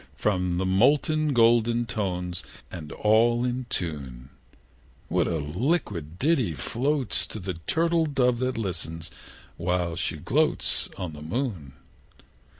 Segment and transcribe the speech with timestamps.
[0.15, 4.29] From the molten golden notes, And all in tune,
[5.09, 9.11] What a liquid ditty floats To the turtle dove that listens,
[9.57, 11.73] while she gloats On the moon!